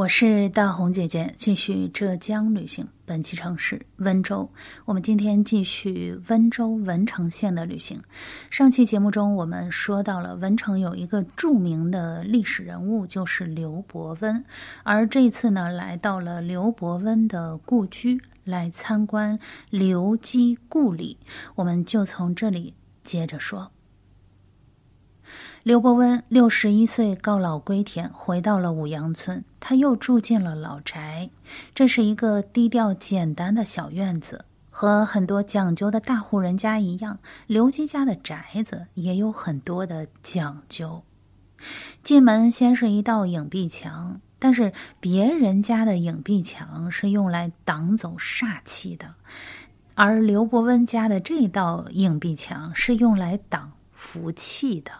[0.00, 2.88] 我是大红姐姐，继续浙江旅行。
[3.04, 4.48] 本期城市温州，
[4.86, 8.02] 我们今天继续温州文成县的旅行。
[8.48, 14.42] 上期节目中，我们说到了文成有一个著名的历史人物，就是刘伯温。
[14.84, 19.38] 而这一次呢，来到了刘伯温的故居，来参观
[19.68, 21.18] 刘基故里。
[21.54, 22.72] 我们就从这里
[23.02, 23.70] 接着说。
[25.62, 29.44] 刘伯温六十一岁告老归田，回到了五羊村。
[29.60, 31.28] 他又住进了老宅，
[31.74, 34.46] 这是一个低调简单的小院子。
[34.70, 41.02] 和很多讲究的大户人家一样，刘基家的宅子也有很多的讲究。
[42.02, 49.06] 进门先是一道影壁墙，但是别人家的影壁墙是用来挡走煞气的，
[49.94, 54.90] 而刘伯温家的这道影壁墙是用来挡福气的。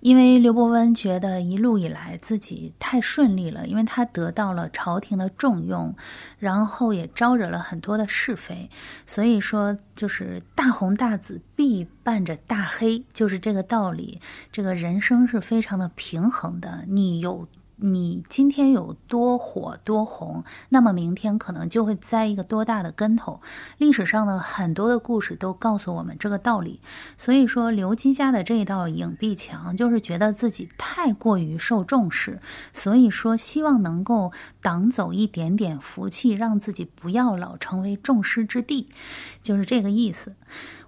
[0.00, 5.94] 因为刘伯温觉得一路以来自己太顺利了，因为他得到了朝廷的重用，
[6.38, 8.70] 然后也招惹了很多的是非，
[9.06, 14.20] 所以说就是大红大紫必伴着大黑，就是这个道理。
[14.52, 17.48] 这个人生是非常的平衡的，你有。
[17.80, 23.40] 你今天有多火多红，那么明天可能就会栽一个多大的跟头。
[23.78, 26.80] 历史上的很多的故事都告诉我们这个道理。
[27.16, 32.40] 所以说，刘基家的这一道影壁墙，就是觉得自己太过于受重视，
[32.72, 38.88] 所以说希望能够挡走一点点福气，让自己不要老成为众矢之的，
[39.42, 40.34] 就是这个意思。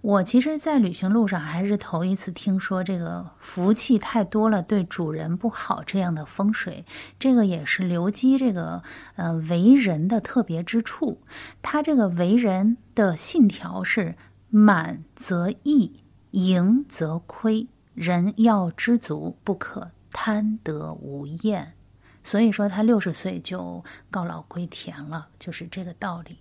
[0.00, 6.79] 我其实，在旅行路上还是头一次听说这个福气太多了对主人不好这样的风水。
[7.18, 8.82] 这个也是刘基这个
[9.16, 11.20] 呃为人的特别之处。
[11.62, 14.14] 他这个为人的信条是
[14.48, 15.92] 满则溢，
[16.32, 21.74] 盈则亏，人要知足，不可贪得无厌。
[22.22, 26.38] 所以说，他六十岁就告老归田了，就是这个道理。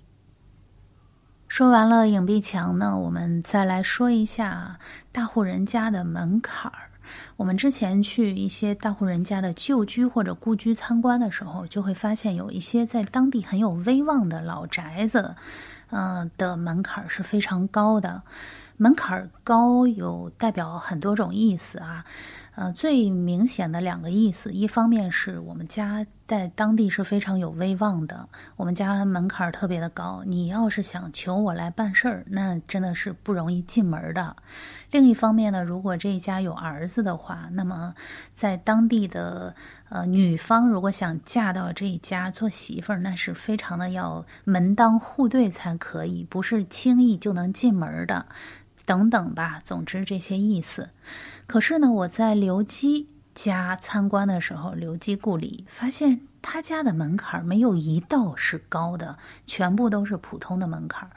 [1.48, 4.78] 说完了影壁墙呢，我们再来说一下
[5.12, 6.89] 大户人家的门槛儿。
[7.38, 15.36] 我们之前去一些大户人家的旧居或者故居参观的时候，就会发现有一些在当地很有威望的老宅子，
[15.92, 18.22] 嗯，的门槛是非常高的。
[18.78, 22.06] 门槛高有代表很多种意思啊。
[22.60, 28.28] 呃，最明显的两个意思，一方面是我们家在当地是非常有威望的，
[28.58, 34.36] 我们家门槛特别的高，你要是想求我来办事儿，那真的是不容易进门的。
[34.92, 37.96] 另一方面呢，如果这一家有儿子的话，那么
[38.34, 39.56] 在当地的
[39.88, 48.26] 呃女方如果想嫁到这一家做媳妇儿，那是非常的要门当户对才可以，不是轻易就能进门的。
[48.90, 50.90] 等等吧，总之这些意思。
[51.46, 61.10] 可是呢，我在留基家参观的时候，刘基故里发现他家的门槛没有一道是高的，全部都是普通的门槛。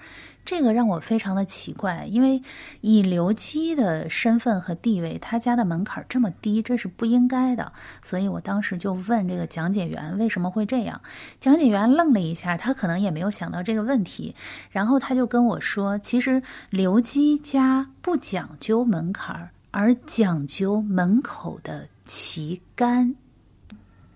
[0.44, 2.42] 这个让我非常的奇怪，因为
[2.80, 7.72] 以刘基的身份和地位，他家的门槛这么低，这是不应该的。
[8.02, 11.00] 所以我当时就问这个讲解员为什么会这样。
[11.38, 14.34] 讲解员愣了一下，他可能也没有想到这个问题，
[14.70, 23.14] 然后他就跟我说，其实刘基家不讲究门槛，而讲究门口的旗杆。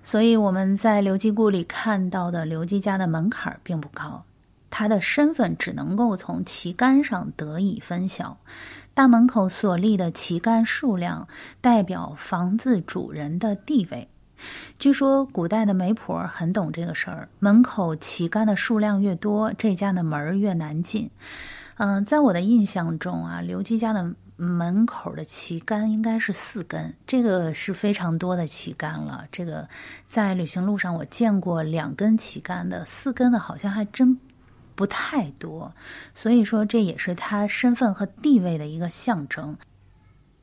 [0.03, 4.23] 所以我们在刘基故里看到的刘基家的门槛并不高。
[4.71, 8.37] 他的身份只能够从旗杆上得以分晓。
[8.93, 11.27] 大门口所立的旗杆数量
[11.61, 14.09] 代表房子主人的地位。
[14.79, 21.11] 据说古代的媒婆很懂这个事儿，门口旗杆的数量越多，这家的门越难进。
[21.79, 29.27] 嗯，在我的印象中啊，刘基家的门口的旗杆应该是四根，这个是非常多的旗杆了。
[29.33, 29.69] 这个
[30.07, 34.19] 在旅行路上我见过两根旗杆的，四根的好像还真。
[34.75, 35.73] 不太多，
[36.13, 39.57] 所以说这也是他身份和地位的一个象征。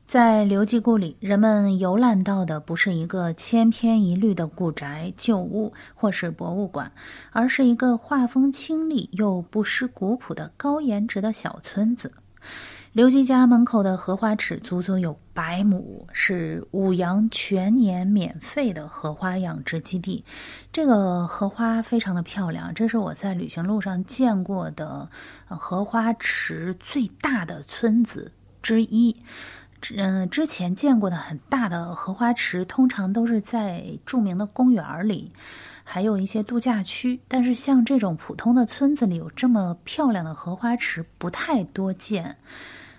[0.08, 6.90] 在刘记故里，人们游览到的不是一个千篇一律的古宅旧物或是博物馆，
[7.30, 12.10] 而是一个画风清丽又不失古朴的高颜值的小村子。
[12.94, 20.24] 刘基家门口的荷花池足足有百亩，是五羊全年免费的荷花养殖基地。
[20.72, 25.10] 这个荷花非常的漂亮，这是我在旅行路上见过的
[25.48, 28.30] 荷花池最大的村子
[28.62, 29.16] 之一。
[29.96, 35.32] 嗯，之前见过的很大的荷花池，通常都是在著名的公园里，
[35.82, 37.18] 还有一些度假区。
[37.26, 42.36] 但是像这种普通的村子里有这么漂亮的荷花池，不太多见。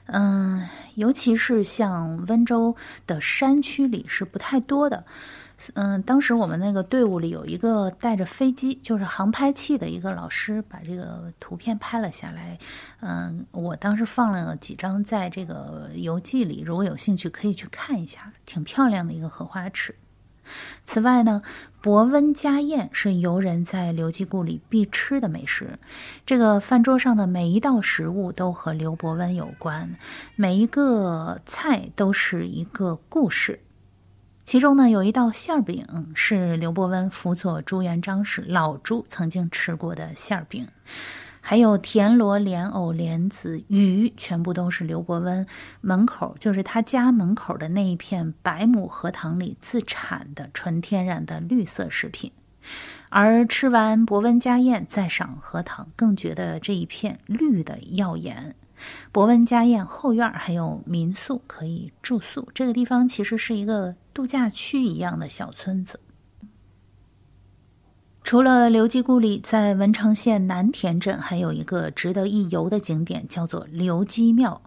[0.07, 2.75] 嗯，尤其是像温州
[3.07, 5.03] 的山区里是不太多的，
[5.73, 12.57] 嗯，当时我们那个队伍里有一个带着飞机，就是航拍器的一个老师，把这个图片拍了下来。
[13.01, 19.95] 嗯，我当时放了几张在这个游记里，如果有兴趣可以去看一下，挺漂亮的一个荷花池。
[20.83, 21.41] 此外呢，
[21.81, 25.79] 博温家宴是游人在刘基故里必吃的美食。
[26.25, 29.95] 这个饭桌上的每一道食物都和刘伯温有关，
[30.35, 33.59] 每一个菜都是一个故事。
[34.45, 40.67] 其中呢，有一道馅饼是刘伯温辅佐朱元璋时老朱曾经吃过的馅饼。
[41.47, 45.45] 还有田螺、莲藕、莲子、鱼，全部都是刘伯温
[45.79, 52.31] 门口，就是他家门口的那一片百亩荷塘里自产的纯天然的绿色食品。
[53.09, 58.55] 而吃完伯温家宴，再赏荷塘，更觉得这一片绿的耀眼。
[59.11, 65.99] 伯温家宴后院还有民宿可以住宿，这个地方其实是一个度假区一样的小村子。
[68.25, 74.59] 除了刘基故里，在文昌县南田镇还有一个值得一游的景点，叫做刘基庙。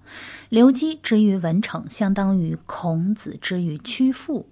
[0.48, 4.46] 刘基之于文成，相当于孔子之于曲阜。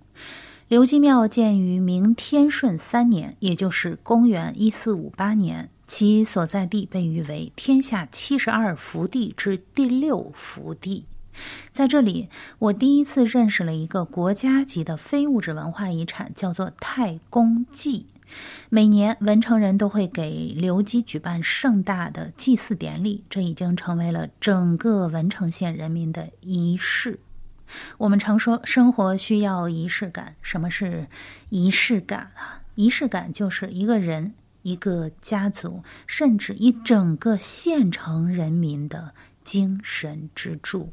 [0.67, 11.05] 刘基庙建于明天顺三年，也就是公元一四五八年，其所在地被誉为天下七十二福地之第六福地。
[11.71, 18.07] 在这里，我第一次认识了一个国家级的非物质文化遗产，叫做太公祭。
[18.69, 27.19] 每年文成人都会给刘基举办盛大的祭祀典礼，这已经成为了整个文成县人民的仪式。
[27.99, 31.07] 我们常说生活需要仪式感，什么是
[31.49, 32.63] 仪式感啊？
[32.77, 39.13] 仪式感就是一个人、一个家族，甚至一整个县城人民的
[39.43, 40.93] 精神支柱。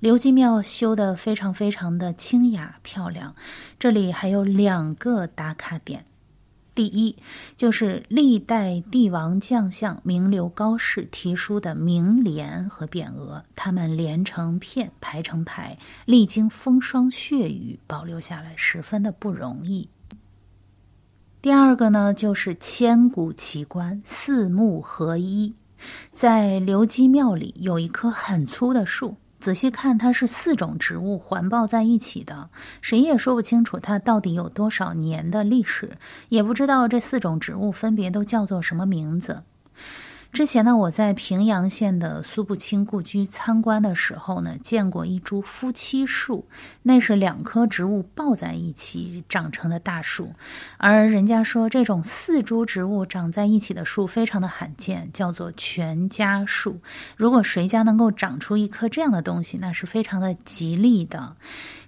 [0.00, 3.34] 刘基庙修得非常非常的清雅漂亮，
[3.78, 6.04] 这里还有两个打卡点。
[6.74, 7.16] 第一，
[7.56, 19.88] 就是历代帝王将相、名流高士题书的名联和匾额，他们连成片、排成排，历经风霜血雨，保留下来，十分的不容易。
[21.40, 25.54] 第二个呢，就是千古奇观四木合一，
[26.10, 29.16] 在刘基庙里有一棵很粗的树。
[29.44, 32.48] 仔细看，它是四种植物环抱在一起的，
[32.80, 35.98] 谁也说不清楚它到底有多少年的历史，
[36.30, 39.42] 也不知道这四种植物分别都叫做什么名字。
[40.34, 46.44] 之前呢，我在平阳县的苏步青故居参观的时候呢，见过一株夫妻树，
[46.82, 50.34] 那是两棵植物抱在一起长成的大树。
[50.76, 56.80] 而人家说这种四株植物长在一起的树非常的罕见，叫做全家树。
[57.16, 61.36] 如果谁家能够长出一棵这样的东西，那是非常的吉利的，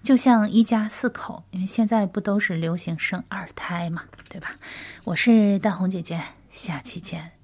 [0.05, 1.43] 就像一家四口。
[1.51, 4.55] 因为现在不都是流行生二胎嘛，对吧？
[5.03, 6.23] 我是大红姐姐，
[6.53, 7.36] 下期见。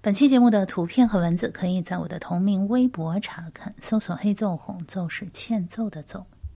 [0.00, 6.24] 本期节目的图片和文字可以在我的同名微博查看，搜索“黑奏红”，奏是欠揍的奏。